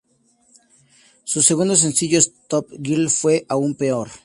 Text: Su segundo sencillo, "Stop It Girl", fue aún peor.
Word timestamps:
Su 1.25 1.43
segundo 1.43 1.75
sencillo, 1.75 2.17
"Stop 2.19 2.73
It 2.73 2.81
Girl", 2.81 3.09
fue 3.11 3.45
aún 3.47 3.75
peor. 3.75 4.09